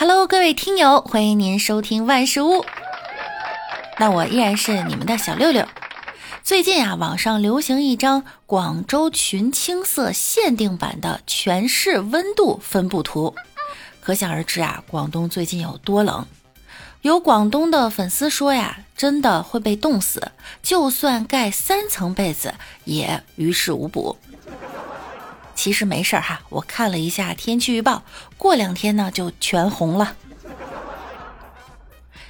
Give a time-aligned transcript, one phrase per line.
[0.00, 2.64] Hello，各位听友，欢迎您收听万事屋。
[3.98, 5.66] 那我依然是你们的小六六。
[6.44, 13.34] 最近啊，网上流行一张广州群青色限定版的全市温度分布图，
[14.00, 16.24] 可想而知啊，广东最近有多冷。
[17.02, 20.30] 有广东的粉丝说呀，真的会被冻死，
[20.62, 22.54] 就算盖三层被子
[22.84, 24.16] 也于事无补。
[25.58, 28.04] 其实没事儿哈，我看了一下天气预报，
[28.36, 30.14] 过两天呢就全红了。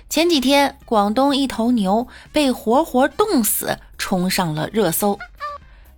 [0.08, 5.18] 前几天，广东一头牛被活活冻死，冲上了热搜。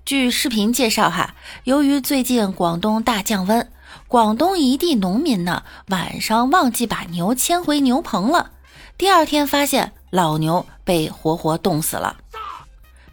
[0.05, 3.71] 据视频介绍哈，由于最近广东大降温，
[4.09, 8.51] 广东一地农民呢晚上忘记把牛牵回牛棚了，
[8.99, 12.17] 第二天发现老牛被活活冻死了。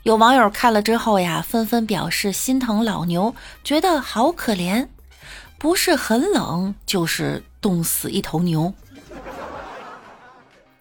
[0.07, 4.88] 有网友看了之后呀，纷纷表示心疼老牛，觉得好可怜，
[5.57, 8.73] 不是很冷，就是冻死一头牛。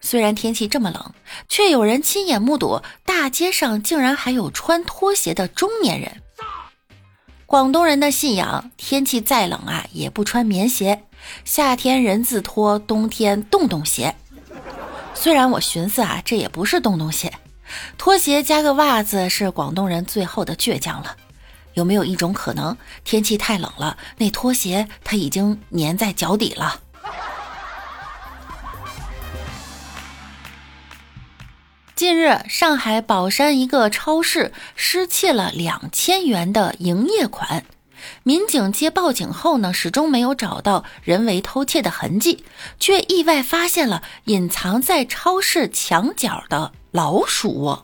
[0.00, 1.12] 虽然天气这么冷，
[1.48, 6.22] 却有人亲眼目睹大街上竟然还有穿拖鞋的中年人。
[7.46, 11.02] 广东人的信仰，天气再冷啊，也不穿棉鞋，
[11.44, 14.14] 夏天人字拖，冬天洞洞鞋。
[15.14, 17.32] 虽然我寻思啊，这也不是洞洞鞋。
[17.98, 21.16] 拖鞋加个袜子是广东人最后的倔强了。
[21.74, 26.80] 有没有一种可能，天气太冷了，那拖鞋它已经粘在脚底了？
[31.94, 37.64] 近日，上海宝山一个超市失窃了两千元的营业款，
[38.22, 42.44] 民警接报警后呢，始终没有找到人为偷窃的痕迹，
[42.78, 46.72] 却意外发现了隐藏在超市墙角的。
[46.96, 47.78] 老鼠。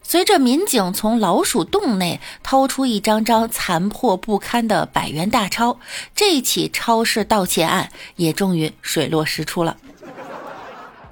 [0.00, 5.80] 随着民警从老鼠洞内掏出一张张残破不堪的百元大钞，
[6.14, 9.76] 这起超市盗窃案也终于水落石出了。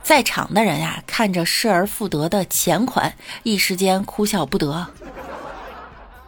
[0.05, 4.87] 在场的人呀，看着失而复得的钱款，一时间哭笑不得。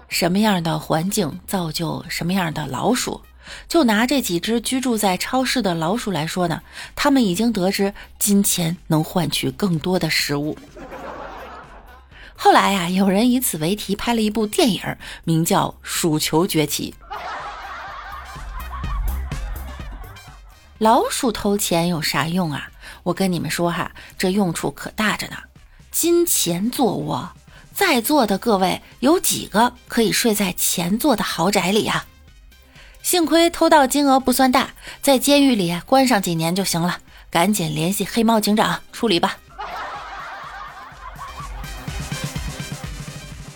[0.09, 3.21] 什么样的环境造就什么样的老鼠？
[3.69, 6.62] 就拿这几只居住在超市的老鼠来说呢，
[6.95, 10.59] 他们已经得知金钱能换取更多的食物。
[12.35, 14.83] 后来呀，有人以此为题拍了一部电影，
[15.25, 16.95] 名叫《鼠球崛起》。
[20.79, 22.69] 老鼠偷钱有啥用啊？
[23.05, 25.37] 我跟你们说哈，这用处可大着呢。
[25.91, 27.33] 金钱做窝，
[27.73, 32.05] 在座的各位有几个可以睡在钱做的豪宅里呀？
[33.06, 36.99] 幸亏偷盗金额不算大，在监狱里关上几年就行了。
[37.31, 39.39] 赶紧联系黑猫警长处理吧。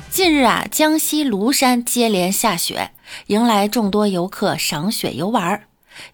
[0.09, 2.93] 近日啊，江西庐山接连下雪，
[3.27, 5.65] 迎来众多游客赏雪游玩。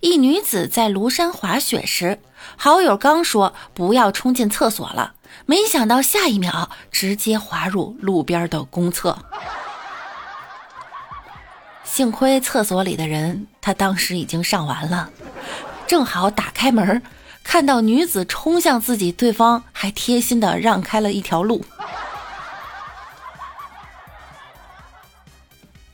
[0.00, 2.18] 一女子在庐山滑雪时，
[2.56, 5.12] 好友刚说不要冲进厕所了，
[5.44, 9.18] 没想到下一秒直接滑入路边的公厕。
[11.96, 15.08] 幸亏厕所里的人，他当时已经上完了，
[15.86, 17.02] 正好打开门，
[17.42, 21.64] 看到女子冲向自己，对方还贴心的让开了一条路。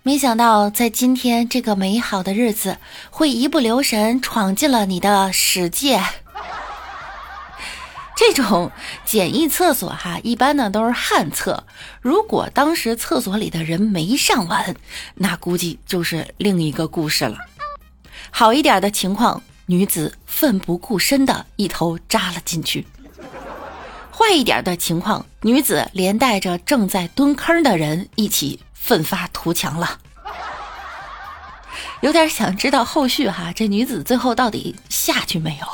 [0.02, 6.02] 没想到在今天这个美好的日子，会一不留神闯进了你的世界。
[8.24, 8.70] 这种
[9.04, 11.64] 简易厕所哈，一般呢都是旱厕。
[12.00, 14.76] 如果当时厕所里的人没上完，
[15.16, 17.36] 那估计就是另一个故事了。
[18.30, 22.84] 好一点的情况，女子奋不顾身的一头扎了进去；
[24.16, 29.98] 坏一点的情况，女子连带着正在蹲坑的人一起奋发图强了。
[32.02, 35.66] 有点想知道后续哈，这女子最后到底下去没有？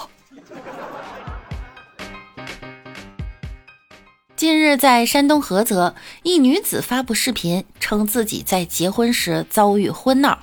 [4.38, 10.38] 近日，在山东菏泽，一女子发布视频，称自己在结婚时遭遇婚闹，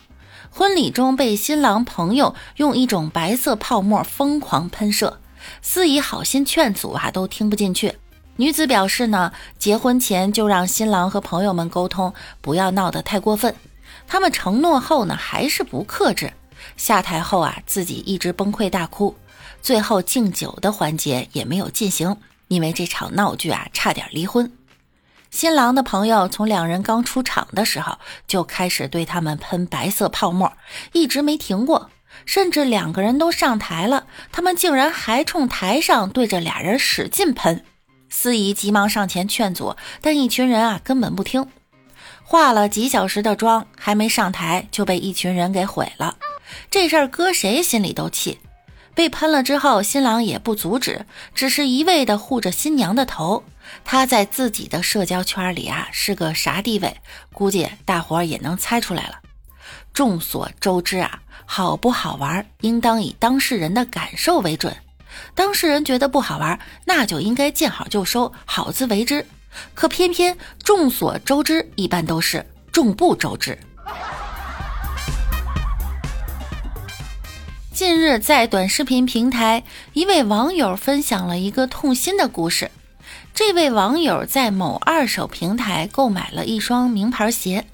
[0.49, 5.21] 婚礼中被新郎朋友用一种白色泡沫疯狂喷射，
[5.61, 7.93] 司仪好心劝阻啊，都听不进去。
[8.35, 13.55] 女子表示呢，结婚前就让新郎和朋友们沟通，不要闹得太过分。
[14.05, 16.33] 他们承诺后呢，还是不克制。
[16.75, 19.15] 下台后啊，自己一直崩溃大哭，
[19.61, 22.17] 最后敬酒的环节也没有进行。
[22.47, 24.51] 因为这场闹剧啊，差点离婚。
[25.31, 30.53] 新郎的朋友从两人刚出场的时候就开始对他们喷白色泡沫，
[30.93, 31.89] 一直没停过。
[32.25, 37.65] 甚至两个人都上台了，他们竟然还冲台上对着俩人使劲喷。
[38.09, 41.45] 司仪急忙上前劝阻，但一群人啊根本不听。
[42.23, 46.15] 化了几小时的妆，还没上台就被一群人给毁了。
[46.71, 48.39] 这事儿搁谁心里都气。
[48.95, 51.05] 被喷了之后，新郎也不阻止，
[51.35, 53.43] 只是一味的护着新娘的头。
[53.83, 56.97] 他在自己的社交圈里啊是个啥地位？
[57.33, 59.19] 估计大伙儿也能猜出来了。
[59.93, 64.75] 众所周知啊，好不好玩应当以当事人的感受为准。
[65.33, 69.25] 当事人觉得不好玩，那就应该见好就收，好自为之。
[69.73, 73.57] 可偏偏众所周知一般都是众不周知。
[77.75, 82.71] 近日，在短视频平台，一位网友分享了一个痛心的故事。
[83.33, 87.65] 这位网友在某二手平台购买了一双名牌鞋，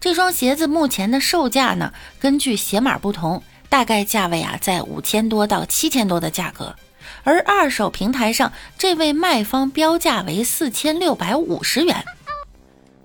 [0.00, 6.74] 这双鞋子目前的售价呢，根据鞋码不同，大概价位啊在五千多到七千多的价格。
[7.22, 12.02] 而二手平台上，这位卖方标价为四千六百五十元。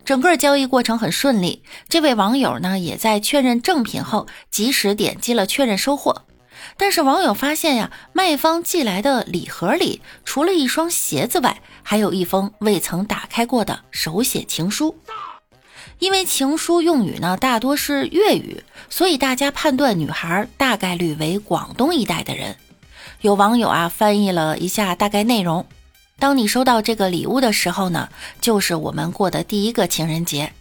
[0.05, 6.23] 整个交易过程很顺利，这位网友呢，也在确认正品后，及时点击了确认收货。
[6.77, 14.95] 但是网友发现呀，卖方寄来的礼盒里，除了一双鞋子外，还有一封未曾打开过的手写情书。
[16.00, 22.56] 因为情书用语呢大多是粤语，所以大家判断女孩大概率为广东一带的人。
[23.21, 25.65] 有网友啊翻译了一下大概内容：
[26.19, 28.09] 当你收到这个礼物的时候呢，
[28.39, 30.54] 就是我们过的第一个情人节。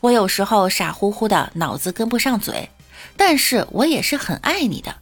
[0.00, 2.70] 我有时候傻乎乎的，脑子跟不上嘴，
[3.16, 4.96] 但是我也是很爱你的。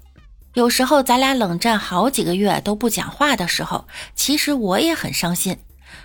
[0.54, 5.58] 有时候咱俩冷战好几个月都不讲话的时候，其实我也很伤心。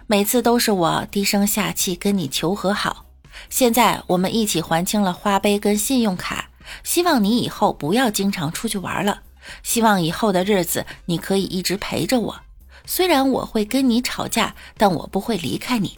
[0.06, 3.06] 每次都是我低声下气跟你求和好。
[3.50, 6.50] 现在我们一起还清了花呗跟信用卡，
[6.84, 9.22] 希望你以后不要经常出去玩了。
[9.64, 12.40] 希望以后的日子你可以一直陪着我。
[12.86, 15.98] 虽然我会跟你吵架，但我不会离开你。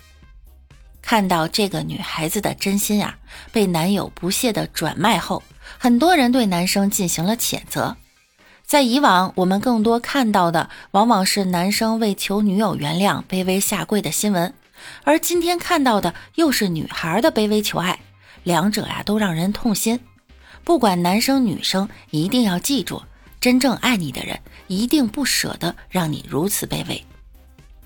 [1.02, 3.18] 看到这个女孩子的真心啊，
[3.52, 5.44] 被男友不屑的转卖后，
[5.78, 7.98] 很多人对男生进行了谴责。
[8.66, 14.52] 在以往，我们更多看到的往往是男生为求女友原谅卑微下跪的新闻，
[15.04, 18.00] 而今天看到的又是女孩的卑微求爱，
[18.44, 20.00] 两者呀都让人痛心。
[20.64, 23.04] 不管男生女生，一定要记住，
[23.40, 27.06] 真正爱你的人一定不舍得让你如此卑微。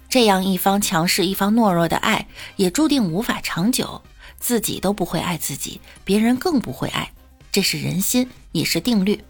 [0.07, 2.25] 这样一方强势一方懦弱的爱，
[2.55, 4.01] 也注定无法长久。
[4.39, 7.11] 自己都不会爱自己，别人更不会爱，
[7.51, 9.21] 这是人心，也是定律。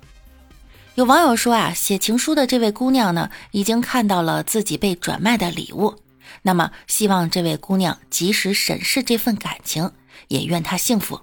[1.00, 5.96] 有网友说啊，写情书的这位姑娘呢，已经看到了自己被转卖的礼物。
[6.42, 9.94] 那么，希望这位姑娘及时审视这份感情，
[10.28, 11.22] 也愿她幸福。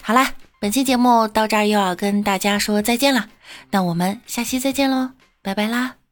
[0.00, 3.28] 好啦，本期节目到这儿又要跟大家说再见了，
[3.70, 5.10] 那我们下期再见喽，
[5.42, 6.05] 拜拜啦。